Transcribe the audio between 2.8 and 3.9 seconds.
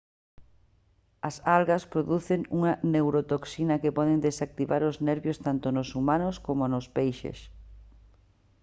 neurotoxina